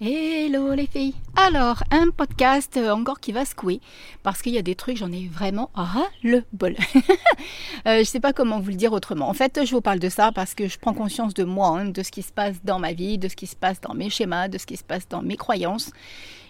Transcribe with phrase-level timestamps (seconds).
[0.00, 3.80] Hello les filles Alors, un podcast encore qui va secouer,
[4.24, 6.74] parce qu'il y a des trucs, j'en ai vraiment ras le bol.
[7.86, 9.28] euh, je sais pas comment vous le dire autrement.
[9.28, 11.84] En fait, je vous parle de ça parce que je prends conscience de moi, hein,
[11.84, 14.10] de ce qui se passe dans ma vie, de ce qui se passe dans mes
[14.10, 15.92] schémas, de ce qui se passe dans mes croyances.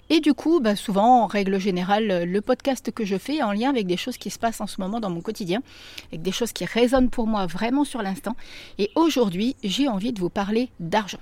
[0.09, 3.53] Et du coup, bah souvent, en règle générale, le podcast que je fais est en
[3.53, 5.63] lien avec des choses qui se passent en ce moment dans mon quotidien,
[6.09, 8.37] avec des choses qui résonnent pour moi vraiment sur l'instant.
[8.79, 11.21] Et aujourd'hui, j'ai envie de vous parler d'argent.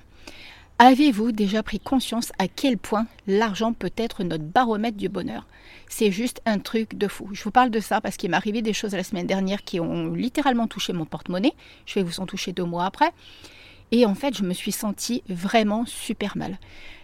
[0.85, 5.47] Avez-vous déjà pris conscience à quel point l'argent peut être notre baromètre du bonheur?
[5.87, 7.29] C'est juste un truc de fou.
[7.31, 9.79] Je vous parle de ça parce qu'il m'est arrivé des choses la semaine dernière qui
[9.79, 11.53] ont littéralement touché mon porte-monnaie.
[11.85, 13.11] Je vais vous en toucher deux mois après.
[13.93, 16.59] Et en fait, je me suis sentie vraiment super mal.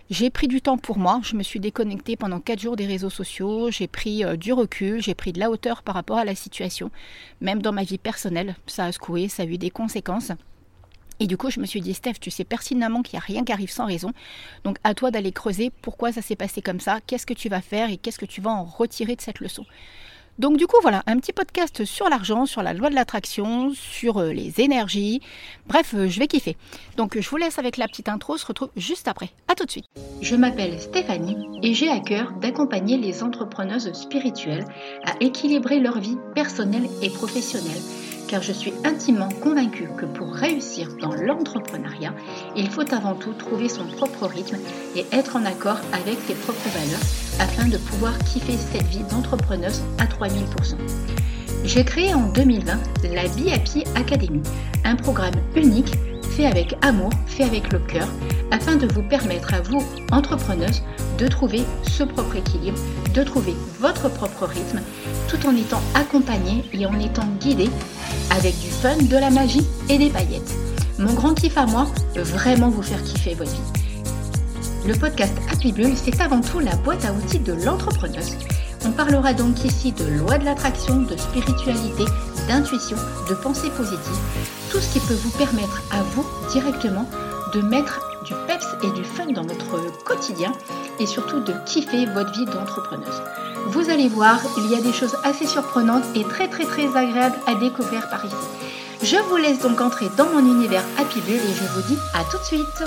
[0.09, 3.09] J'ai pris du temps pour moi, je me suis déconnectée pendant quatre jours des réseaux
[3.09, 6.35] sociaux, j'ai pris euh, du recul, j'ai pris de la hauteur par rapport à la
[6.35, 6.91] situation.
[7.39, 10.33] Même dans ma vie personnelle, ça a secoué, ça a eu des conséquences.
[11.19, 13.43] Et du coup, je me suis dit, Steph, tu sais pertinemment qu'il n'y a rien
[13.43, 14.13] qui arrive sans raison.
[14.63, 17.61] Donc, à toi d'aller creuser pourquoi ça s'est passé comme ça, qu'est-ce que tu vas
[17.61, 19.65] faire et qu'est-ce que tu vas en retirer de cette leçon.
[20.39, 24.19] Donc du coup voilà, un petit podcast sur l'argent, sur la loi de l'attraction, sur
[24.19, 25.19] euh, les énergies.
[25.67, 26.55] Bref, euh, je vais kiffer.
[26.95, 29.31] Donc je vous laisse avec la petite intro, se retrouve juste après.
[29.49, 29.83] A tout de suite.
[30.21, 34.63] Je m'appelle Stéphanie et j'ai à cœur d'accompagner les entrepreneuses spirituelles
[35.05, 37.81] à équilibrer leur vie personnelle et professionnelle
[38.29, 42.13] car je suis intimement convaincue que pour réussir dans l'entrepreneuriat,
[42.55, 44.57] il faut avant tout trouver son propre rythme
[44.95, 46.99] et être en accord avec ses propres valeurs
[47.39, 50.75] afin de pouvoir kiffer cette vie d'entrepreneuse à 3000%.
[51.63, 52.77] J'ai créé en 2020
[53.13, 54.41] la BIAPI Academy,
[54.85, 55.93] un programme unique
[56.29, 58.07] fait avec amour, fait avec le cœur,
[58.51, 60.83] afin de vous permettre à vous, entrepreneuses,
[61.17, 62.77] de trouver ce propre équilibre,
[63.13, 64.81] de trouver votre propre rythme,
[65.27, 67.69] tout en étant accompagné et en étant guidé
[68.31, 70.53] avec du fun, de la magie et des paillettes.
[70.97, 74.87] Mon grand kiff à moi, vraiment vous faire kiffer votre vie.
[74.87, 78.35] Le podcast Happy Bull, c'est avant tout la boîte à outils de l'entrepreneuse.
[78.85, 82.05] On parlera donc ici de loi de l'attraction, de spiritualité,
[82.47, 82.97] d'intuition,
[83.29, 84.17] de pensée positive,
[84.71, 87.05] tout ce qui peut vous permettre à vous directement
[87.53, 90.53] de mettre du peps et du fun dans votre quotidien
[90.99, 93.21] et surtout de kiffer votre vie d'entrepreneuse.
[93.67, 97.37] Vous allez voir, il y a des choses assez surprenantes et très très très agréables
[97.47, 98.35] à découvrir par ici.
[99.01, 102.23] Je vous laisse donc entrer dans mon univers Happy Bull et je vous dis à
[102.25, 102.83] tout de suite.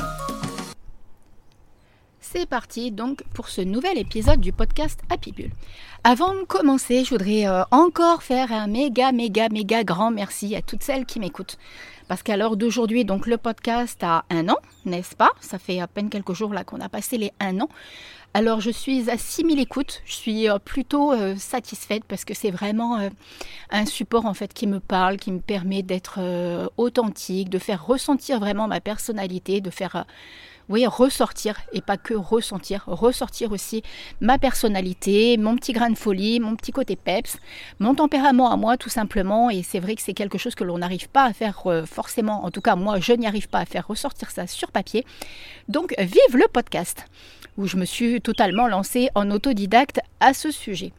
[2.20, 5.50] C'est parti donc pour ce nouvel épisode du podcast Happy Bull.
[6.02, 10.62] Avant de commencer, je voudrais euh, encore faire un méga méga méga grand merci à
[10.62, 11.58] toutes celles qui m'écoutent.
[12.12, 15.30] Parce qu'à l'heure d'aujourd'hui, donc le podcast a un an, n'est-ce pas?
[15.40, 17.70] Ça fait à peine quelques jours là qu'on a passé les un an.
[18.34, 22.50] Alors je suis à 6000 écoutes, je suis euh, plutôt euh, satisfaite parce que c'est
[22.50, 23.08] vraiment euh,
[23.70, 26.20] un support en fait qui me parle, qui me permet d'être
[26.76, 30.04] authentique, de faire ressentir vraiment ma personnalité, de faire
[30.68, 33.82] oui, ressortir et pas que ressentir, ressortir aussi
[34.20, 37.36] ma personnalité, mon petit grain de folie, mon petit côté peps,
[37.78, 39.50] mon tempérament à moi tout simplement.
[39.50, 42.50] Et c'est vrai que c'est quelque chose que l'on n'arrive pas à faire forcément, en
[42.50, 45.04] tout cas moi je n'y arrive pas à faire ressortir ça sur papier.
[45.68, 47.06] Donc vive le podcast
[47.58, 50.92] où je me suis totalement lancée en autodidacte à ce sujet.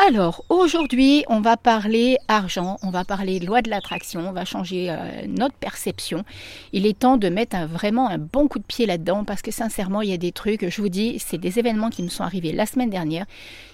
[0.00, 4.90] Alors, aujourd'hui, on va parler argent, on va parler loi de l'attraction, on va changer
[4.90, 6.24] euh, notre perception.
[6.72, 10.00] Il est temps de mettre vraiment un bon coup de pied là-dedans parce que sincèrement,
[10.00, 12.52] il y a des trucs, je vous dis, c'est des événements qui me sont arrivés
[12.52, 13.26] la semaine dernière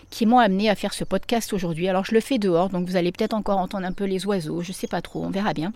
[0.08, 1.88] qui m'ont amené à faire ce podcast aujourd'hui.
[1.88, 4.62] Alors, je le fais dehors, donc vous allez peut-être encore entendre un peu les oiseaux,
[4.62, 5.74] je ne sais pas trop, on verra bien.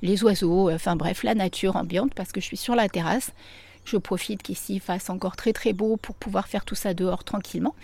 [0.00, 3.32] Les oiseaux, enfin bref, la nature ambiante parce que je suis sur la terrasse.
[3.84, 7.74] Je profite qu'ici fasse encore très très beau pour pouvoir faire tout ça dehors tranquillement.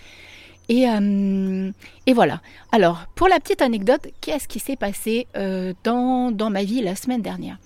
[0.70, 1.72] Et, euh,
[2.06, 2.40] et, voilà.
[2.70, 6.94] Alors, pour la petite anecdote, qu'est-ce qui s'est passé euh, dans, dans, ma vie la
[6.94, 7.58] semaine dernière?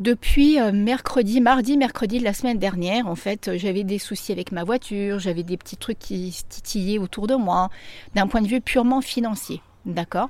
[0.00, 4.52] Depuis euh, mercredi, mardi, mercredi de la semaine dernière, en fait, j'avais des soucis avec
[4.52, 7.70] ma voiture, j'avais des petits trucs qui se titillaient autour de moi,
[8.14, 9.62] d'un point de vue purement financier.
[9.86, 10.28] D'accord.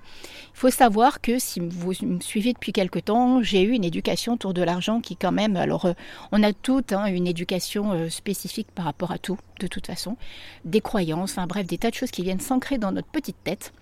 [0.55, 4.34] Il faut savoir que si vous me suivez depuis quelque temps, j'ai eu une éducation
[4.34, 5.93] autour de l'argent qui quand même, alors euh,
[6.31, 10.17] on a toutes hein, une éducation euh, spécifique par rapport à tout, de toute façon,
[10.64, 13.73] des croyances, enfin bref, des tas de choses qui viennent s'ancrer dans notre petite tête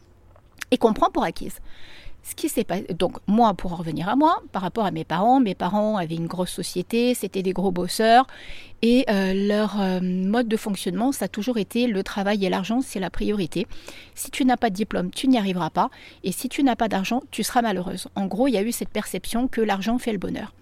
[0.70, 1.58] et qu'on prend pour acquises
[2.22, 2.86] ce qui s'est passé.
[2.98, 6.16] Donc, moi, pour en revenir à moi, par rapport à mes parents, mes parents avaient
[6.16, 8.26] une grosse société, c'était des gros bosseurs,
[8.82, 12.80] et euh, leur euh, mode de fonctionnement, ça a toujours été le travail et l'argent,
[12.80, 13.66] c'est la priorité.
[14.14, 15.90] Si tu n'as pas de diplôme, tu n'y arriveras pas,
[16.22, 18.08] et si tu n'as pas d'argent, tu seras malheureuse.
[18.14, 20.52] En gros, il y a eu cette perception que l'argent fait le bonheur.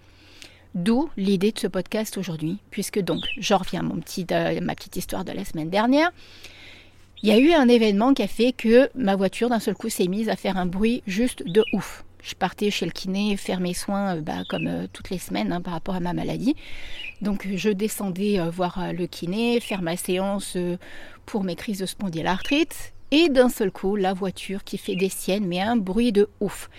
[0.75, 4.75] D'où l'idée de ce podcast aujourd'hui, puisque donc, j'en reviens à mon petit, euh, ma
[4.75, 6.11] petite histoire de la semaine dernière.
[7.23, 9.89] Il y a eu un événement qui a fait que ma voiture d'un seul coup
[9.89, 12.03] s'est mise à faire un bruit juste de ouf.
[12.21, 15.73] Je partais chez le kiné faire mes soins bah, comme toutes les semaines hein, par
[15.73, 16.55] rapport à ma maladie.
[17.21, 20.57] Donc je descendais voir le kiné, faire ma séance
[21.25, 22.93] pour mes crises de spondylarthrite.
[23.11, 26.69] Et d'un seul coup, la voiture qui fait des siennes, mais un bruit de ouf.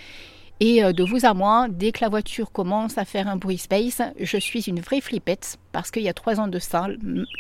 [0.61, 3.59] Et euh, de vous à moi, dès que la voiture commence à faire un bruit
[3.59, 6.89] space, je suis une vraie flippette parce qu'il y a trois ans de ça,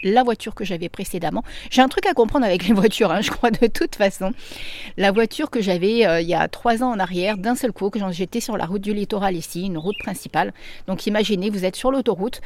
[0.04, 3.30] la voiture que j'avais précédemment, j'ai un truc à comprendre avec les voitures, hein, je
[3.30, 4.32] crois de toute façon.
[4.96, 7.90] La voiture que j'avais euh, il y a trois ans en arrière, d'un seul coup,
[7.90, 10.52] que j'étais sur la route du littoral ici, une route principale.
[10.86, 12.40] Donc imaginez, vous êtes sur l'autoroute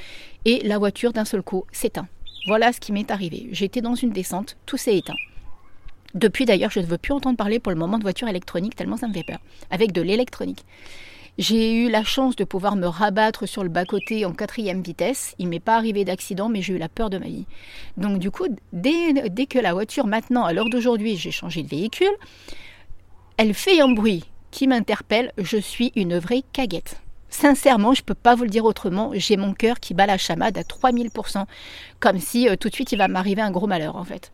[0.47, 2.09] et la voiture d'un seul coup s'éteint.
[2.47, 3.49] Voilà ce qui m'est arrivé.
[3.53, 5.15] J'étais dans une descente, tout s'est éteint.
[6.15, 8.97] Depuis d'ailleurs, je ne veux plus entendre parler pour le moment de voiture électronique, tellement
[8.97, 9.39] ça me fait peur,
[9.71, 10.65] avec de l'électronique.
[11.39, 15.35] J'ai eu la chance de pouvoir me rabattre sur le bas-côté en quatrième vitesse.
[15.39, 17.47] Il m'est pas arrivé d'accident, mais j'ai eu la peur de ma vie.
[17.97, 21.69] Donc du coup, dès, dès que la voiture, maintenant, à l'heure d'aujourd'hui, j'ai changé de
[21.69, 22.13] véhicule,
[23.39, 27.02] elle fait un bruit qui m'interpelle, je suis une vraie caguette.
[27.33, 30.19] Sincèrement, je ne peux pas vous le dire autrement, j'ai mon cœur qui bat la
[30.19, 31.47] chamade à 3000%,
[31.99, 34.31] comme si euh, tout de suite il va m'arriver un gros malheur en fait.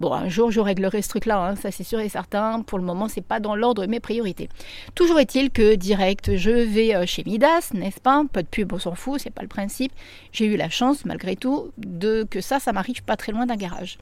[0.00, 2.62] Bon, un jour je réglerai ce truc-là, hein, ça c'est sûr et certain.
[2.62, 4.48] Pour le moment, c'est pas dans l'ordre de mes priorités.
[4.96, 8.24] Toujours est-il que direct, je vais euh, chez Midas, n'est-ce pas?
[8.32, 9.92] Pas de pub, on s'en fout, c'est pas le principe.
[10.32, 13.56] J'ai eu la chance, malgré tout, de que ça, ça m'arrive pas très loin d'un
[13.56, 13.98] garage.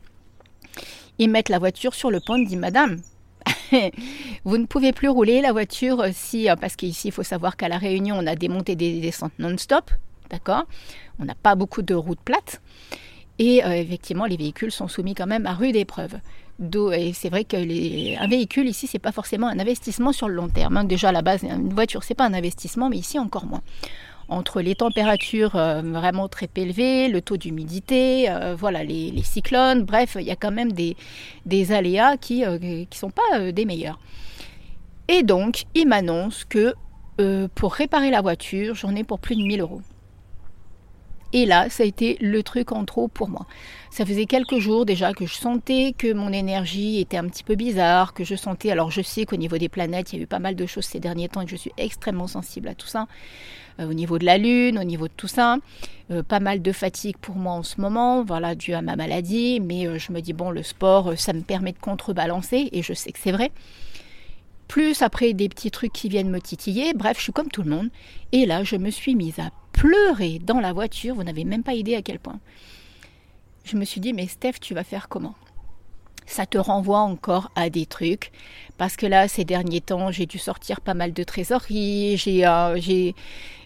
[1.18, 3.02] Ils mettent la voiture sur le pont, disent Madame,
[4.44, 7.69] vous ne pouvez plus rouler la voiture si, euh, parce qu'ici il faut savoir qu'à
[7.69, 9.91] la Réunion on a démonté des descentes non-stop,
[10.31, 10.65] d'accord?
[11.19, 12.61] On n'a pas beaucoup de routes plates.
[13.38, 16.17] Et euh, effectivement, les véhicules sont soumis quand même à rude épreuve.
[17.15, 20.76] C'est vrai qu'un véhicule ici, c'est pas forcément un investissement sur le long terme.
[20.76, 20.85] Hein.
[20.85, 23.62] Déjà à la base, une voiture, c'est pas un investissement, mais ici encore moins
[24.28, 30.16] entre les températures euh, vraiment très élevées, le taux d'humidité, euh, voilà, les, cyclones, bref,
[30.19, 30.96] il y a quand même des,
[31.72, 33.98] aléas qui ne sont pas des meilleurs.
[35.08, 36.75] Et donc, il m'annonce que
[37.54, 39.82] pour réparer la voiture, j'en ai pour plus de 1000 euros.
[41.32, 43.46] Et là, ça a été le truc en trop pour moi.
[43.90, 47.54] Ça faisait quelques jours déjà que je sentais que mon énergie était un petit peu
[47.54, 50.26] bizarre, que je sentais, alors je sais qu'au niveau des planètes, il y a eu
[50.26, 52.86] pas mal de choses ces derniers temps et que je suis extrêmement sensible à tout
[52.86, 53.06] ça.
[53.80, 55.58] Euh, au niveau de la Lune, au niveau de tout ça.
[56.10, 59.60] Euh, pas mal de fatigue pour moi en ce moment, voilà, dû à ma maladie,
[59.60, 62.92] mais euh, je me dis, bon, le sport, ça me permet de contrebalancer, et je
[62.94, 63.50] sais que c'est vrai
[64.69, 66.92] plus après des petits trucs qui viennent me titiller.
[66.92, 67.88] Bref, je suis comme tout le monde.
[68.32, 71.14] Et là, je me suis mise à pleurer dans la voiture.
[71.14, 72.40] Vous n'avez même pas idée à quel point.
[73.64, 75.34] Je me suis dit, mais Steph, tu vas faire comment?
[76.26, 78.32] Ça te renvoie encore à des trucs.
[78.76, 82.16] Parce que là, ces derniers temps, j'ai dû sortir pas mal de trésorerie.
[82.16, 83.12] J'ai, euh,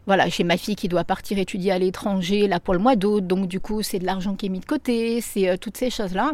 [0.07, 3.27] voilà, ma fille qui doit partir étudier à l'étranger là pour le mois d'août.
[3.27, 5.21] Donc du coup, c'est de l'argent qui est mis de côté.
[5.23, 6.33] C'est euh, toutes ces choses-là.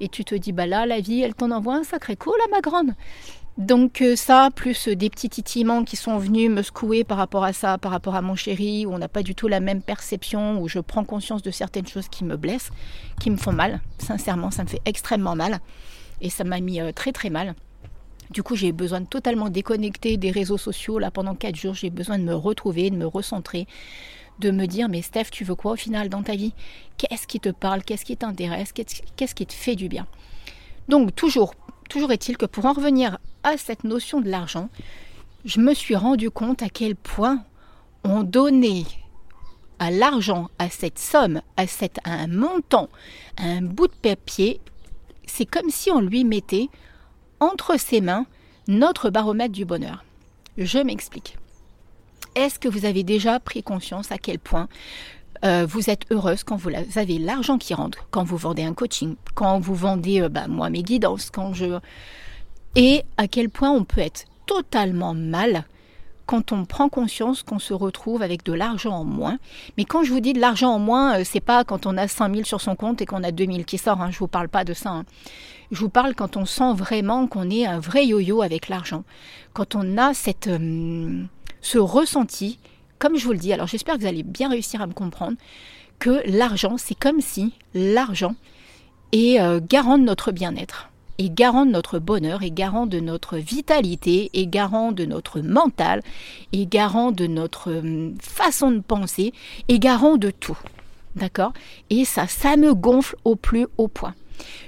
[0.00, 2.44] Et tu te dis, bah là, la vie, elle t'en envoie un sacré coup, là,
[2.52, 2.92] ma grande.
[3.58, 7.42] Donc euh, ça, plus euh, des petits titillements qui sont venus me secouer par rapport
[7.42, 9.82] à ça, par rapport à mon chéri, où on n'a pas du tout la même
[9.82, 12.70] perception, où je prends conscience de certaines choses qui me blessent,
[13.20, 13.80] qui me font mal.
[13.98, 15.58] Sincèrement, ça me fait extrêmement mal.
[16.20, 17.56] Et ça m'a mis euh, très très mal.
[18.30, 21.00] Du coup, j'ai besoin de totalement déconnecter des réseaux sociaux.
[21.00, 23.66] Là, pendant quatre jours, j'ai besoin de me retrouver, de me recentrer,
[24.38, 26.52] de me dire, mais Steph, tu veux quoi au final dans ta vie?
[26.96, 27.82] Qu'est-ce qui te parle?
[27.82, 28.72] Qu'est-ce qui t'intéresse?
[28.72, 30.06] Qu'est-ce qui te fait du bien?
[30.88, 31.54] Donc, toujours
[31.88, 34.68] Toujours est-il que pour en revenir à cette notion de l'argent,
[35.44, 37.42] je me suis rendu compte à quel point
[38.04, 38.84] on donnait
[39.78, 42.88] à l'argent, à cette somme, à, cette, un montant,
[43.36, 44.60] un bout de papier,
[45.26, 46.68] c'est comme si on lui mettait
[47.40, 48.26] entre ses mains
[48.66, 50.04] notre baromètre du bonheur.
[50.56, 51.36] Je m'explique.
[52.34, 54.68] Est-ce que vous avez déjà pris conscience à quel point
[55.44, 59.16] euh, vous êtes heureuse quand vous avez l'argent qui rentre, quand vous vendez un coaching,
[59.34, 61.78] quand vous vendez, euh, bah, moi, mes guidances, quand je...
[62.76, 65.64] Et à quel point on peut être totalement mal
[66.26, 69.38] quand on prend conscience qu'on se retrouve avec de l'argent en moins.
[69.78, 72.06] Mais quand je vous dis de l'argent en moins, euh, c'est pas quand on a
[72.06, 74.02] 5 000 sur son compte et qu'on a 2 000 qui sort.
[74.02, 74.90] Hein, je vous parle pas de ça.
[74.90, 75.04] Hein.
[75.70, 79.04] Je vous parle quand on sent vraiment qu'on est un vrai yo-yo avec l'argent.
[79.54, 80.50] Quand on a cette,
[81.60, 82.58] ce ressenti
[82.98, 85.36] comme je vous le dis, alors j'espère que vous allez bien réussir à me comprendre,
[85.98, 88.34] que l'argent, c'est comme si l'argent
[89.12, 93.36] est euh, garant de notre bien-être, est garant de notre bonheur, est garant de notre
[93.38, 96.02] vitalité, est garant de notre mental,
[96.52, 99.32] est garant de notre euh, façon de penser,
[99.68, 100.58] est garant de tout.
[101.16, 101.52] D'accord?
[101.90, 104.14] Et ça, ça me gonfle au plus haut point.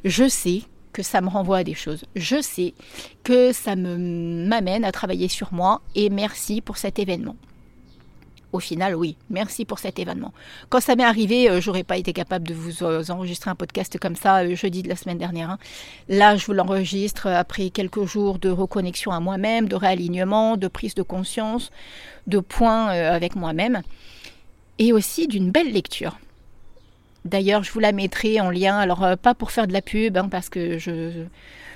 [0.04, 2.04] Je sais que ça me renvoie à des choses.
[2.16, 2.74] Je sais
[3.22, 7.36] que ça m'amène à travailler sur moi et merci pour cet événement.
[8.52, 10.32] Au final, oui, merci pour cet événement.
[10.68, 13.96] Quand ça m'est arrivé, euh, j'aurais pas été capable de vous euh, enregistrer un podcast
[13.98, 15.50] comme ça euh, jeudi de la semaine dernière.
[15.50, 15.58] Hein.
[16.08, 20.94] Là, je vous l'enregistre après quelques jours de reconnexion à moi-même, de réalignement, de prise
[20.94, 21.70] de conscience,
[22.26, 23.82] de points avec moi-même,
[24.78, 26.16] et aussi d'une belle lecture.
[27.24, 30.28] D'ailleurs, je vous la mettrai en lien, alors pas pour faire de la pub, hein,
[30.30, 31.26] parce que je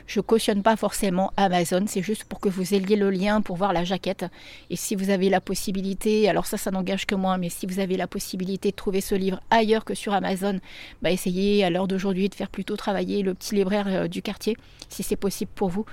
[0.07, 3.73] je cautionne pas forcément Amazon, c'est juste pour que vous ayez le lien pour voir
[3.73, 4.27] la jaquette.
[4.71, 7.79] Et si vous avez la possibilité, alors ça, ça n'engage que moi, mais si vous
[7.79, 10.61] avez la possibilité de trouver ce livre ailleurs que sur Amazon,
[11.01, 14.57] bah essayez à l'heure d'aujourd'hui de faire plutôt travailler le petit libraire euh, du quartier,
[14.89, 15.87] si c'est possible pour vous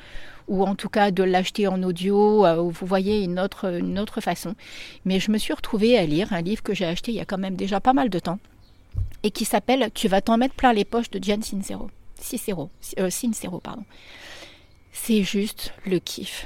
[0.48, 4.20] ou en tout cas de l'acheter en audio, euh, vous voyez une autre, une autre
[4.20, 4.56] façon.
[5.06, 7.26] Mais je me suis retrouvée à lire un livre que j'ai acheté il y a
[7.26, 8.40] quand même déjà pas mal de temps
[9.24, 11.90] et qui s'appelle Tu vas t'en mettre plein les poches de Jen Sincero.
[12.20, 12.70] Cicero,
[13.00, 13.84] euh, Sincero, pardon.
[14.92, 16.46] C'est juste le kiff.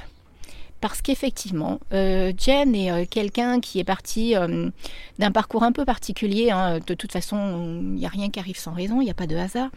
[0.80, 4.34] Parce qu'effectivement, euh, Jen est euh, quelqu'un qui est parti
[5.18, 6.50] d'un parcours un peu particulier.
[6.50, 6.80] Hein.
[6.86, 9.26] De toute façon, il n'y a rien qui arrive sans raison, il n'y a pas
[9.26, 9.70] de hasard.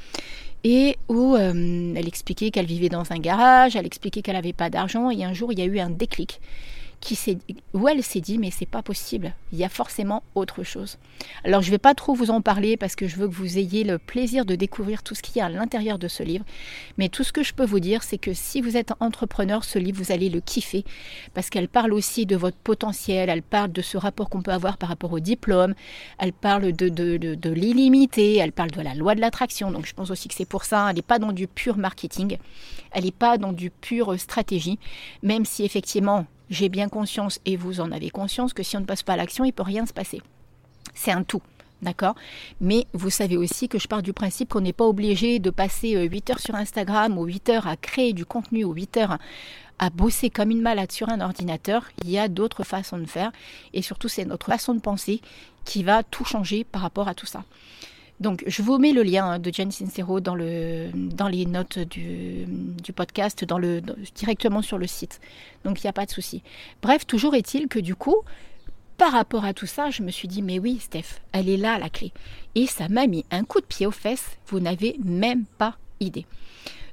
[0.65, 5.09] Et où elle expliquait qu'elle vivait dans un garage, elle expliquait qu'elle n'avait pas d'argent,
[5.09, 6.41] et un jour, il y a eu un déclic
[7.01, 7.18] qui
[7.74, 10.98] où elle s'est dit mais c'est pas possible, il y a forcément autre chose.
[11.44, 13.84] Alors je vais pas trop vous en parler parce que je veux que vous ayez
[13.84, 16.46] le plaisir de découvrir tout ce qu'il y a à l'intérieur de ce livre,
[16.98, 19.79] mais tout ce que je peux vous dire c'est que si vous êtes entrepreneur, ce
[19.79, 20.84] livre vous allez le kiffer
[21.34, 24.77] parce qu'elle parle aussi de votre potentiel, elle parle de ce rapport qu'on peut avoir
[24.77, 25.75] par rapport au diplôme,
[26.18, 29.94] elle parle de, de, de, l'illimité, elle parle de la loi de l'attraction, donc je
[29.94, 32.38] pense aussi que c'est pour ça, elle n'est pas dans du pur marketing,
[32.91, 34.79] elle n'est pas dans du pur stratégie,
[35.24, 38.86] même si effectivement j'ai bien conscience, et vous en avez conscience, que si on ne
[38.86, 40.22] passe pas à l'action, il ne peut rien se passer.
[40.94, 41.41] C'est un tout.
[41.82, 42.15] D'accord?
[42.60, 45.96] Mais vous savez aussi que je pars du principe qu'on n'est pas obligé de passer
[45.96, 49.18] 8 euh, heures sur Instagram ou 8 heures à créer du contenu ou 8 heures
[49.79, 51.89] à bosser comme une malade sur un ordinateur.
[52.03, 53.32] Il y a d'autres façons de faire
[53.74, 55.22] et surtout c'est notre façon de penser
[55.63, 57.46] qui va tout changer par rapport à tout ça.
[58.19, 61.79] Donc, je vous mets le lien hein, de Jen Sincero dans, le, dans les notes
[61.79, 62.45] du,
[62.93, 63.45] podcast,
[64.15, 65.21] directement sur le site.
[65.63, 66.43] Donc, il n'y a pas de souci.
[66.81, 68.17] Bref, toujours est-il que du coup,
[68.97, 71.79] par rapport à tout ça, je me suis dit, mais oui, Steph, elle est là,
[71.79, 72.11] la clé.
[72.55, 76.25] Et ça m'a mis un coup de pied aux fesses, vous n'avez même pas idée.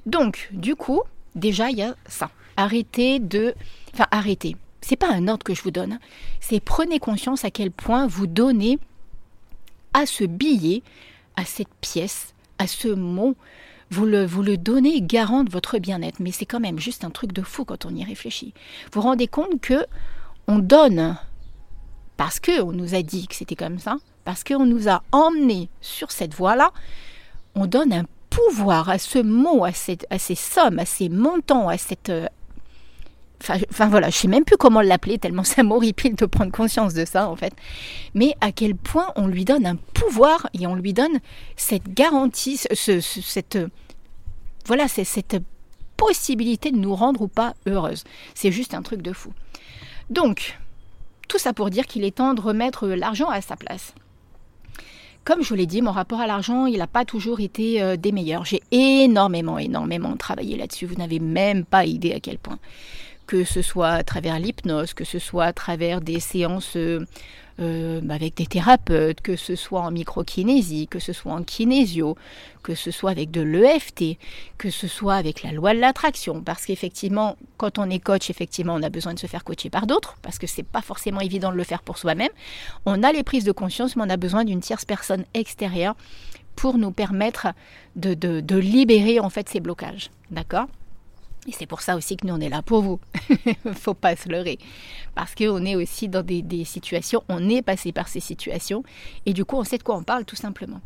[0.05, 1.01] Donc, du coup,
[1.35, 2.31] déjà, il y a ça.
[2.55, 3.53] Arrêtez de...
[3.93, 4.55] Enfin, arrêtez.
[4.79, 5.93] C'est pas un ordre que je vous donne.
[5.93, 5.99] Hein.
[6.39, 8.79] C'est prenez conscience à quel point vous donnez
[9.93, 10.83] à ce billet
[11.37, 13.35] à cette pièce, à ce mot,
[13.89, 16.19] vous le, vous le donnez garant de votre bien-être.
[16.19, 18.53] Mais c'est quand même juste un truc de fou quand on y réfléchit.
[18.91, 19.85] Vous vous rendez compte que
[20.49, 21.17] on donne
[22.17, 26.11] parce qu'on nous a dit que c'était comme ça, parce qu'on nous a emmenés sur
[26.11, 26.71] cette voie-là,
[27.55, 31.69] on donne un pouvoir à ce mot, à, cette, à ces sommes, à ces montants,
[31.69, 32.11] à cette
[33.39, 37.05] Enfin, voilà, je sais même plus comment l'appeler tellement ça m'horripile de prendre conscience de
[37.05, 37.53] ça en fait.
[38.13, 41.19] Mais à quel point on lui donne un pouvoir et on lui donne
[41.55, 43.59] cette garantie, ce, cette
[44.65, 45.37] voilà, cette
[45.95, 48.03] possibilité de nous rendre ou pas heureuses.
[48.35, 49.31] C'est juste un truc de fou.
[50.09, 50.57] Donc,
[51.27, 53.93] tout ça pour dire qu'il est temps de remettre l'argent à sa place.
[55.23, 57.97] Comme je vous l'ai dit, mon rapport à l'argent, il n'a pas toujours été euh,
[57.97, 58.45] des meilleurs.
[58.45, 60.85] J'ai énormément, énormément travaillé là-dessus.
[60.85, 62.59] Vous n'avez même pas idée à quel point
[63.27, 67.05] que ce soit à travers l'hypnose, que ce soit à travers des séances euh,
[67.59, 72.15] euh, avec des thérapeutes, que ce soit en microkinésie, que ce soit en kinésio,
[72.63, 74.17] que ce soit avec de l'EFT,
[74.57, 76.41] que ce soit avec la loi de l'attraction.
[76.41, 79.87] Parce qu'effectivement, quand on est coach, effectivement, on a besoin de se faire coacher par
[79.87, 82.29] d'autres, parce que c'est pas forcément évident de le faire pour soi-même.
[82.85, 85.95] On a les prises de conscience, mais on a besoin d'une tierce personne extérieure
[86.55, 87.47] pour nous permettre
[87.95, 90.11] de, libérer en fait ces blocages.
[90.31, 90.67] D'accord?
[91.47, 92.99] Et c'est pour ça aussi que nous, on est là pour vous.
[93.73, 94.59] faut pas se leurrer.
[95.15, 98.83] Parce qu'on est aussi dans des, situations, on est passé par ces situations,
[99.25, 100.81] et du coup, on sait de quoi on parle tout simplement.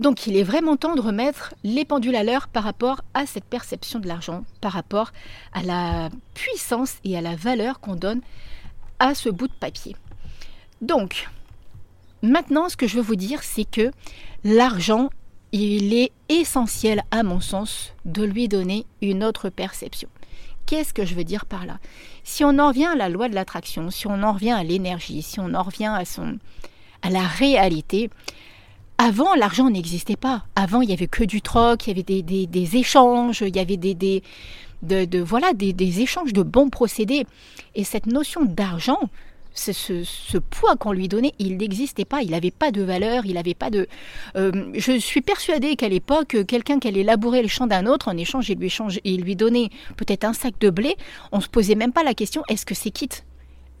[0.00, 3.44] Donc, il est vraiment temps de remettre les pendules à l'heure par rapport à cette
[3.44, 5.12] perception de l'argent, par rapport
[5.52, 8.20] à la puissance et à la valeur qu'on donne
[8.98, 9.94] à ce bout de papier.
[10.80, 11.28] Donc,
[12.22, 13.92] maintenant, ce que je veux vous dire, c'est que
[14.42, 15.10] l'argent
[15.52, 20.08] il est essentiel, à mon sens, de lui donner une autre perception.
[20.66, 21.78] Qu'est-ce que je veux dire par là?
[22.24, 25.22] Si on en revient à la loi de l'attraction, si on en revient à l'énergie,
[25.22, 26.38] si on en revient à, son,
[27.02, 28.10] à la réalité,
[28.98, 30.44] avant, l'argent n'existait pas.
[30.54, 33.76] Avant, il n'y avait que du troc, il y avait des, échanges, il y avait
[33.76, 34.22] des, des
[34.82, 37.26] de, voilà, des, échanges de bons procédés.
[37.74, 39.00] Et cette notion d'argent,
[39.54, 43.54] ce, poids qu'on lui donnait, il n'existait pas, il n'avait pas de valeur, il n'avait
[43.54, 43.86] pas de...
[44.36, 48.16] Euh, je suis persuadée qu'à l'époque, quelqu'un qui allait labourer le champ d'un autre, en
[48.16, 50.96] échange, il lui, échange, il lui donnait peut-être un sac de blé,
[51.32, 53.24] on ne se posait même pas la question, est-ce que c'est quitte?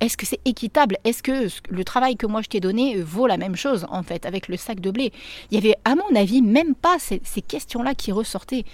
[0.02, 0.96] Est-ce que c'est équitable?
[1.04, 4.26] Est-ce que le travail que moi je t'ai donné vaut la même chose en fait
[4.26, 5.12] avec le sac de blé?
[5.50, 8.64] Il y avait à mon avis même pas ces, questions-là qui ressortaient.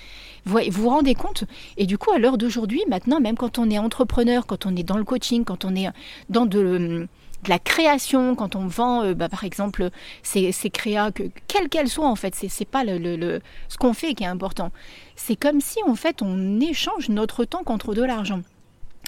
[0.46, 1.44] Vous, vous rendez compte?
[1.76, 4.82] Et du coup à l'heure d'aujourd'hui, maintenant, même quand on est entrepreneur, quand on est
[4.82, 5.88] dans le coaching, quand on est
[6.30, 7.06] dans de
[7.44, 9.90] de la création, quand on vend, euh, bah, par exemple,
[10.24, 13.92] ces, ces créas, que, quelles qu'elles soient en fait, c'est pas le, le, ce qu'on
[13.92, 14.72] fait qui est important.
[15.14, 18.42] C'est comme si en fait on échange notre temps contre de l'argent.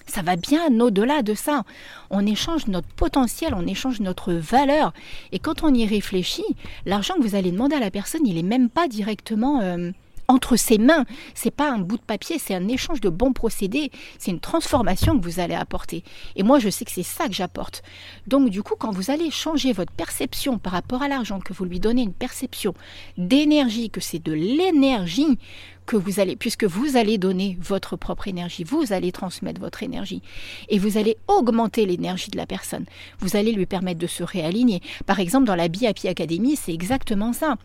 [0.07, 1.64] Ça va bien au-delà de ça.
[2.11, 4.92] On échange notre potentiel, on échange notre valeur.
[5.33, 8.42] Et quand on y réfléchit, l'argent que vous allez demander à la personne, il n'est
[8.42, 9.61] même pas directement...
[9.61, 9.90] Euh,
[10.30, 11.04] entre ses mains.
[11.34, 13.90] C'est pas un bout de papier, c'est un échange de bons procédés.
[14.18, 16.04] C'est une transformation que vous allez apporter.
[16.37, 17.82] Et moi, je sais que c'est ça que j'apporte.
[18.26, 21.64] Donc, du coup, quand vous allez changer votre perception par rapport à l'argent, que vous
[21.64, 22.75] lui donnez une perception
[23.18, 25.38] d'énergie, que c'est de l'énergie
[25.87, 30.22] que vous allez, puisque vous allez donner votre propre énergie, vous allez transmettre votre énergie
[30.68, 32.84] et vous allez augmenter l'énergie de la personne.
[33.18, 34.80] Vous allez lui permettre de se réaligner.
[35.06, 37.56] Par exemple, dans la BIAPI Academy, c'est exactement ça.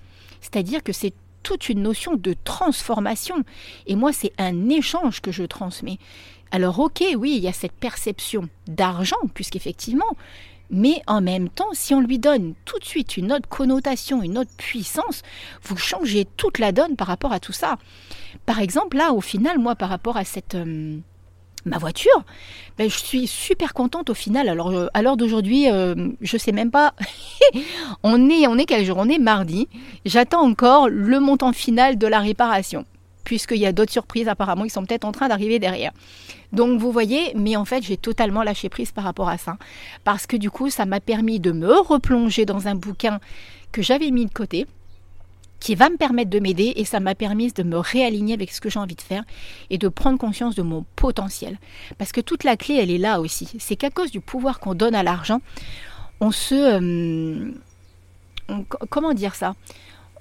[0.41, 1.13] C'est-à-dire que c'est
[1.45, 3.43] toute une notion de transformation.
[3.85, 5.99] Et moi, c'est un échange que je transmets.
[6.51, 10.17] Alors ok, oui, il y a cette perception d'argent, puisqu'effectivement,
[10.71, 14.39] mais en même temps, si on lui donne tout de suite une autre connotation, une
[14.39, 15.21] autre puissance,
[15.61, 17.77] vous changez toute la donne par rapport à tout ça.
[18.47, 20.55] Par exemple, là, au final, moi, par rapport à cette...
[20.55, 20.97] Euh,
[21.65, 22.23] ma voiture,
[22.77, 24.49] ben, je suis super contente au final.
[24.49, 26.93] Alors à l'heure d'aujourd'hui, euh, je sais même pas.
[28.03, 28.97] on est on est quel jour?
[28.97, 29.67] On est mardi.
[30.05, 32.85] J'attends encore le montant final de la réparation,
[33.23, 35.91] puisqu'il y a d'autres surprises apparemment qui sont peut-être en train d'arriver derrière.
[36.53, 39.57] Donc vous voyez, mais en fait j'ai totalement lâché prise par rapport à ça,
[40.03, 43.19] parce que du coup ça m'a permis de me replonger dans un bouquin
[43.71, 44.67] que j'avais mis de côté
[45.65, 48.61] qui va me permettre de m'aider et ça m'a permis de me réaligner avec ce
[48.61, 49.23] que j'ai envie de faire
[49.71, 51.57] et de prendre conscience de mon potentiel.
[51.97, 53.51] Parce que toute la clé, elle est là aussi.
[53.57, 55.41] C'est qu'à cause du pouvoir qu'on donne à l'argent,
[56.21, 56.53] on se...
[56.53, 57.51] Euh,
[58.91, 59.55] comment dire ça?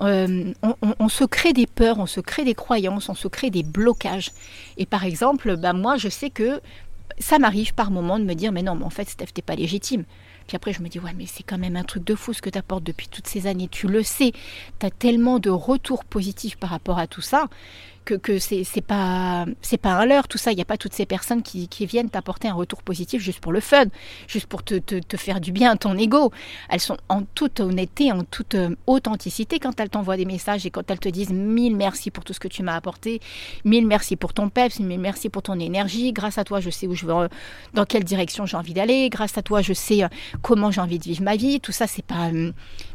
[0.00, 0.54] Euh,
[0.98, 4.32] on, se crée des peurs, on se crée des croyances, on se crée des blocages.
[4.78, 6.62] Et par exemple, bah moi, je sais que
[7.18, 9.54] ça m'arrive par moment de me dire, mais non, mais en fait, Steph, t'es pas
[9.54, 10.04] légitime.
[10.46, 12.42] Puis après, je me dis, ouais, mais c'est quand même un truc de fou ce
[12.42, 13.68] que tu apportes depuis toutes ces années.
[13.68, 14.32] Tu le sais,
[14.78, 17.48] tu as tellement de retours positifs par rapport à tout ça
[18.04, 20.52] que, que c'est pas c'est pas un leurre tout ça.
[20.52, 23.52] Il n'y a pas toutes ces personnes qui, viennent t'apporter un retour positif juste pour
[23.52, 23.84] le fun,
[24.26, 24.80] juste pour te,
[25.16, 26.32] faire du bien à ton ego.
[26.68, 30.70] Elles sont en toute honnêteté, en toute euh, authenticité quand elles t'envoient des messages et
[30.70, 33.20] quand elles te disent mille merci pour tout ce que tu m'as apporté,
[33.64, 36.12] mille merci pour ton peps, mille merci pour ton énergie.
[36.12, 37.28] Grâce à toi, je sais où je veux, euh,
[37.74, 39.08] dans quelle direction j'ai envie d'aller.
[39.10, 40.08] Grâce à toi, je sais euh,
[40.42, 41.60] comment j'ai envie de vivre ma vie.
[41.60, 42.30] Tout ça, c'est pas.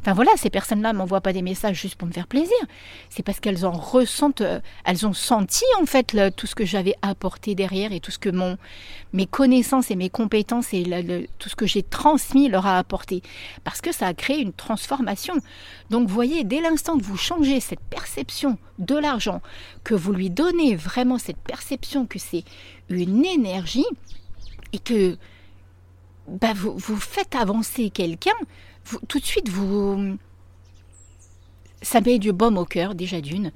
[0.02, 2.58] Enfin voilà, ces personnes-là m'envoient pas des messages juste pour me faire plaisir.
[3.10, 4.44] C'est parce qu'elles en ressentent,
[5.06, 8.58] ont senti en fait tout ce que j'avais apporté derrière et tout ce que mon,
[9.14, 10.84] mes connaissances et mes compétences et
[11.38, 13.22] tout ce que j'ai transmis leur a apporté.
[13.64, 15.36] Parce que ça a créé une transformation.
[15.90, 19.42] Donc vous voyez, dès l'instant que vous changez cette perception de l'argent,
[19.84, 22.44] que vous lui donnez vraiment cette perception que c'est
[22.90, 23.88] une énergie
[24.74, 25.18] et que
[26.28, 28.32] bah, vous, vous faites avancer quelqu'un,
[29.08, 30.18] tout de suite vous
[31.82, 33.52] ça met du baume au cœur déjà d'une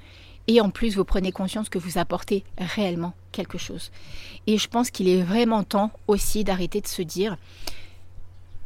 [0.46, 3.90] et en plus, vous prenez conscience que vous apportez réellement quelque chose.
[4.46, 7.36] Et je pense qu'il est vraiment temps aussi d'arrêter de se dire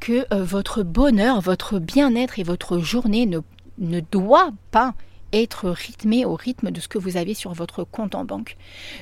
[0.00, 3.40] que euh, votre bonheur, votre bien-être et votre journée ne,
[3.78, 4.94] ne doit pas
[5.32, 8.56] être rythmé au rythme de ce que vous avez sur votre compte en banque.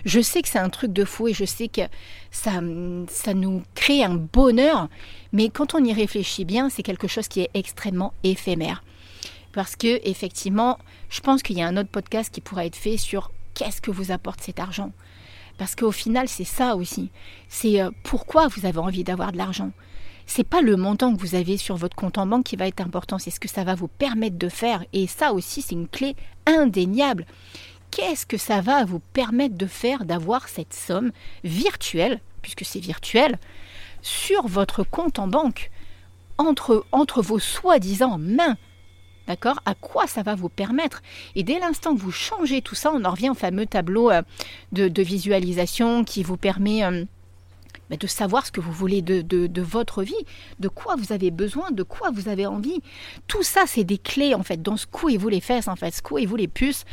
[0.04, 1.82] Je sais que c'est un truc de fou et je sais que
[2.30, 2.60] ça,
[3.08, 4.88] ça nous crée un bonheur,
[5.32, 8.82] mais quand on y réfléchit bien, c'est quelque chose qui est extrêmement éphémère
[9.56, 12.98] parce que effectivement, je pense qu'il y a un autre podcast qui pourra être fait
[12.98, 14.92] sur qu'est-ce que vous apporte cet argent.
[15.56, 17.10] Parce qu'au final, c'est ça aussi.
[17.48, 19.70] C'est euh, pourquoi vous avez envie d'avoir de l'argent.
[20.26, 22.82] C'est pas le montant que vous avez sur votre compte en banque qui va être
[22.82, 24.84] important, c'est ce que ça va vous permettre de faire.
[24.92, 27.24] Et ça aussi, c'est une clé indéniable.
[27.90, 31.12] Qu'est-ce que ça va vous permettre de faire d'avoir cette somme
[31.44, 33.38] virtuelle, puisque c'est virtuel,
[34.02, 35.70] sur votre compte en banque,
[36.36, 38.58] entre, entre vos soi-disant mains?
[39.26, 39.60] D'accord?
[39.64, 41.02] À quoi ça va vous permettre?
[41.34, 44.22] Et dès l'instant que vous changez tout ça, on en revient au fameux tableau euh,
[44.72, 46.82] de, visualisation qui vous permet
[47.92, 50.14] euh, de savoir ce que vous voulez de, de, votre vie,
[50.61, 52.81] de quoi vous avez besoin, de quoi vous avez envie.
[53.27, 54.62] Tout ça, c'est des clés en fait.
[54.62, 56.85] Donc secouez-vous les fesses en fait, secouez-vous les puces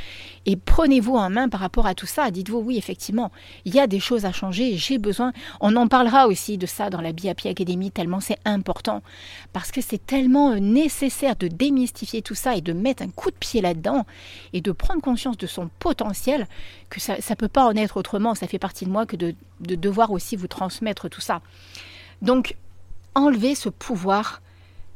[0.45, 2.31] et prenez-vous en main par rapport à tout ça.
[2.31, 3.31] Dites-vous oui, effectivement,
[3.65, 4.77] il y a des choses à changer.
[4.77, 5.33] J'ai besoin.
[5.61, 9.01] On en parlera aussi de ça dans la BIAPI Academy tellement c'est important
[9.51, 13.31] parce que c'est tellement euh, nécessaire de démystifier tout ça et de mettre un coup
[13.31, 14.05] de pied là-dedans
[14.53, 16.47] et de prendre conscience de son potentiel
[16.89, 18.35] que ça ne peut pas en être autrement.
[18.35, 21.41] Ça fait partie de moi que de, de devoir aussi vous transmettre tout ça.
[22.21, 22.55] Donc,
[23.15, 24.41] enlevez ce pouvoir,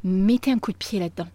[0.04, 1.30] mettez un coup de pied là-dedans.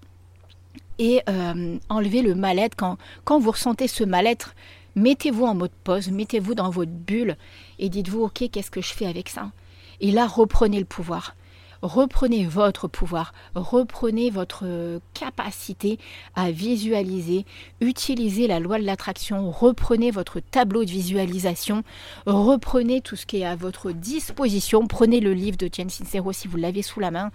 [0.99, 2.77] Et euh, enlevez le mal-être.
[2.77, 4.55] Quand, quand vous ressentez ce mal-être,
[4.95, 7.37] mettez-vous en mode pause, mettez-vous dans votre bulle
[7.79, 9.53] et dites-vous, ok, qu'est-ce que je fais avec ça?
[10.01, 11.35] Et là, reprenez le pouvoir
[11.83, 15.99] reprenez votre pouvoir, reprenez votre capacité
[16.35, 17.45] à visualiser,
[17.81, 21.83] utilisez la loi de l'attraction, reprenez votre tableau de visualisation,
[22.27, 26.49] reprenez tout ce qui est à votre disposition, prenez le livre de Jen Sincero si
[26.49, 27.31] vous l'avez sous la main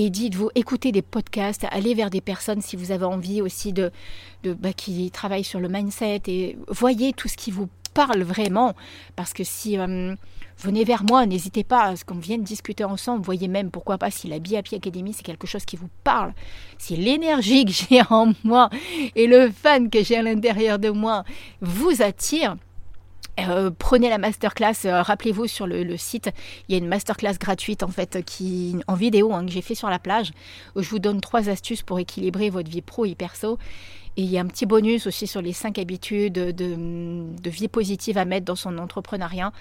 [0.00, 3.90] et dites-vous, écoutez des podcasts, allez vers des personnes si vous avez envie aussi de,
[4.44, 8.74] bah, qui travaillent sur le mindset et voyez tout ce qui vous parle vraiment.
[9.16, 10.14] Parce que si euh,
[10.56, 13.24] venez vers moi, n'hésitez pas à ce qu'on vienne discuter ensemble.
[13.24, 16.32] Voyez même, pourquoi pas, si la BIAPI Academy, c'est quelque chose qui vous parle,
[16.78, 18.70] si l'énergie que j'ai en moi
[19.16, 21.24] et le fan que j'ai à l'intérieur de moi
[21.60, 22.56] vous attire,
[23.38, 26.30] euh, prenez la masterclass, euh, rappelez-vous sur le, site,
[26.68, 29.76] il y a une masterclass gratuite en fait qui en vidéo hein, que j'ai fait
[29.76, 30.32] sur la plage
[30.74, 33.58] où je vous donne trois astuces pour équilibrer votre vie pro et perso.
[34.16, 37.68] Et il y a un petit bonus aussi sur les cinq habitudes de, de vie
[37.68, 39.52] positive à mettre dans son entrepreneuriat.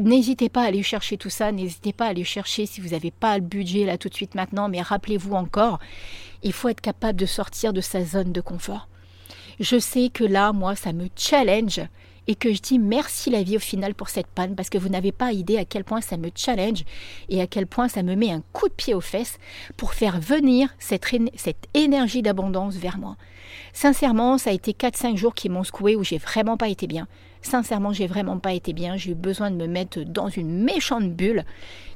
[0.00, 3.10] N'hésitez pas à aller chercher tout ça, n'hésitez pas à aller chercher si vous n'avez
[3.10, 5.78] pas le budget là tout de suite maintenant, mais rappelez-vous encore,
[6.42, 8.88] il faut être capable de sortir de sa zone de confort.
[9.60, 11.80] Je sais que là, moi, ça me challenge
[12.28, 14.90] et que je dis merci la vie au final pour cette panne parce que vous
[14.90, 16.84] n'avez pas idée à quel point ça me challenge
[17.30, 19.38] et à quel point ça me met un coup de pied aux fesses
[19.76, 23.16] pour faire venir cette, cette énergie d'abondance vers moi.
[23.72, 27.08] Sincèrement, ça a été 4-5 jours qui m'ont secoué où j'ai vraiment pas été bien.
[27.40, 28.96] Sincèrement, j'ai vraiment pas été bien.
[28.96, 31.44] J'ai eu besoin de me mettre dans une méchante bulle,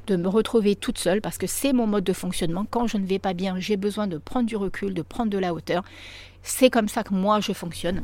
[0.07, 2.65] de me retrouver toute seule parce que c'est mon mode de fonctionnement.
[2.69, 5.37] Quand je ne vais pas bien, j'ai besoin de prendre du recul, de prendre de
[5.37, 5.83] la hauteur.
[6.41, 8.03] C'est comme ça que moi je fonctionne.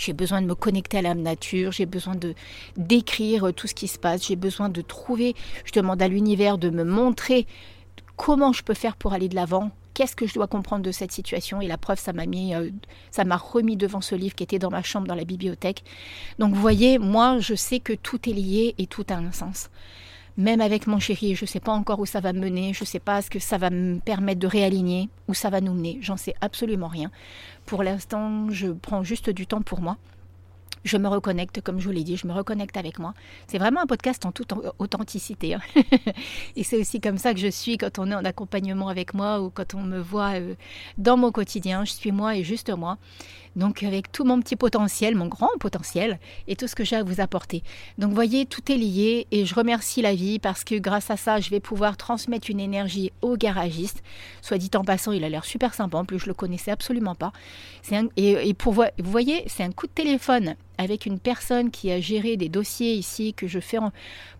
[0.00, 2.34] J'ai besoin de me connecter à la nature, j'ai besoin de
[2.78, 5.34] d'écrire tout ce qui se passe, j'ai besoin de trouver,
[5.66, 7.46] je demande à l'univers de me montrer
[8.16, 11.12] comment je peux faire pour aller de l'avant, qu'est-ce que je dois comprendre de cette
[11.12, 11.60] situation?
[11.60, 12.70] Et la preuve ça m'a mis euh,
[13.10, 15.84] ça m'a remis devant ce livre qui était dans ma chambre dans la bibliothèque.
[16.38, 19.68] Donc vous voyez, moi je sais que tout est lié et tout a un sens.
[20.40, 22.86] Même avec mon chéri, je ne sais pas encore où ça va mener, je ne
[22.86, 25.98] sais pas ce que ça va me permettre de réaligner, où ça va nous mener,
[26.00, 27.10] j'en sais absolument rien.
[27.66, 29.98] Pour l'instant, je prends juste du temps pour moi
[30.84, 33.14] je me reconnecte, comme je vous l'ai dit, je me reconnecte avec moi.
[33.46, 35.54] C'est vraiment un podcast en toute authenticité.
[35.54, 35.60] Hein.
[36.56, 39.40] Et c'est aussi comme ça que je suis quand on est en accompagnement avec moi
[39.40, 40.54] ou quand on me voit euh,
[40.96, 41.84] dans mon quotidien.
[41.84, 42.98] Je suis moi et juste moi.
[43.56, 47.02] Donc avec tout mon petit potentiel, mon grand potentiel et tout ce que j'ai à
[47.02, 47.62] vous apporter.
[47.98, 51.40] Donc voyez, tout est lié et je remercie la vie parce que grâce à ça,
[51.40, 54.02] je vais pouvoir transmettre une énergie au garagiste.
[54.42, 55.98] Soit dit en passant, il a l'air super sympa.
[55.98, 57.32] En plus, je le connaissais absolument pas.
[58.16, 62.48] et, vous voyez, c'est un coup de téléphone avec une personne qui a géré des
[62.48, 63.78] dossiers ici que je fais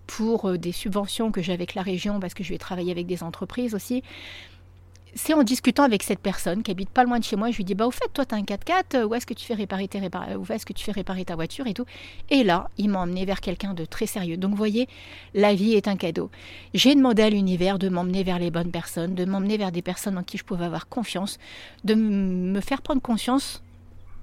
[0.07, 3.07] pour euh, des subventions que j'ai avec la région parce que je vais travailler avec
[3.07, 4.03] des entreprises aussi.
[5.15, 7.65] C'est en discutant avec cette personne qui habite pas loin de chez moi, je lui
[7.65, 9.89] dis bah au fait toi tu as un 4x4, où est-ce que tu fais réparer
[9.89, 11.85] tes où est-ce que tu fais réparer ta voiture et tout.
[12.31, 14.37] Et là, il m'a emmené vers quelqu'un de très sérieux.
[14.37, 14.89] Donc vous voyez,
[15.35, 16.31] la vie est un cadeau.
[16.75, 20.17] J'ai demandé à l'univers de m'emmener vers les bonnes personnes, de m'emmener vers des personnes
[20.17, 21.39] en qui je pouvais avoir confiance,
[21.85, 23.63] de me faire prendre conscience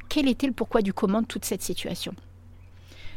[0.10, 2.14] quel était le pourquoi du comment de toute cette situation.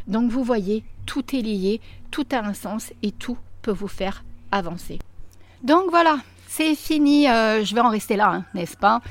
[0.07, 1.81] Donc vous voyez, tout est lié,
[2.11, 4.99] tout a un sens et tout peut vous faire avancer.
[5.63, 6.19] Donc voilà,
[6.53, 9.03] c'est fini, euh, je vais en rester là, hein, n'est-ce pas,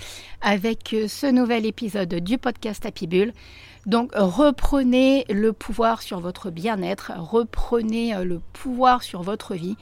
[0.42, 3.32] avec euh, ce nouvel épisode du podcast Happy Bull.
[3.86, 9.78] Donc reprenez le pouvoir sur votre bien-être, reprenez euh, le pouvoir sur votre vie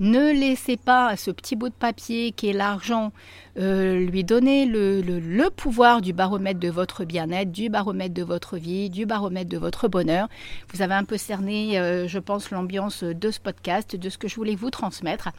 [0.00, 3.10] ne laissez pas ce petit bout de papier qui est l'argent
[3.56, 9.06] lui donner le, pouvoir du baromètre de votre bien-être, du baromètre de votre vie, du
[9.06, 10.28] baromètre de votre bonheur.
[10.72, 11.72] Vous avez un peu cerné,
[12.06, 15.30] je pense, l'ambiance de ce podcast, de ce que je voulais vous transmettre.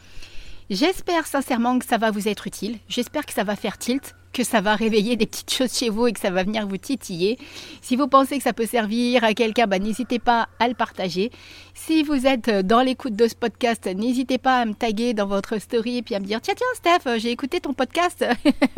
[0.70, 2.78] J'espère sincèrement que ça va vous être utile.
[2.88, 6.06] J'espère que ça va faire tilt, que ça va réveiller des petites choses chez vous
[6.06, 7.40] et que ça va venir vous titiller.
[7.82, 11.32] Si vous pensez que ça peut servir à quelqu'un, bah, n'hésitez pas à le partager.
[11.74, 15.58] Si vous êtes dans l'écoute de ce podcast, n'hésitez pas à me taguer dans votre
[15.58, 16.68] story et puis à me dire tiens tiens
[17.00, 18.24] Steph, j'ai écouté ton podcast.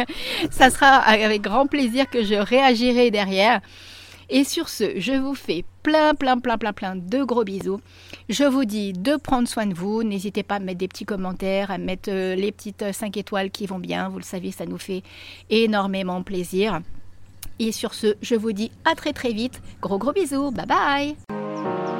[0.49, 3.59] ça sera avec grand plaisir que je réagirai derrière.
[4.33, 7.81] Et sur ce, je vous fais plein, plein, plein, plein, plein de gros bisous.
[8.29, 10.03] Je vous dis de prendre soin de vous.
[10.03, 13.65] N'hésitez pas à mettre des petits commentaires, à mettre euh, les petites 5 étoiles qui
[13.65, 14.07] vont bien.
[14.07, 15.03] Vous le savez, ça nous fait
[15.49, 16.79] énormément plaisir.
[17.59, 19.61] Et sur ce, je vous dis à très très vite.
[19.81, 20.51] Gros gros bisous.
[20.51, 21.90] Bye bye.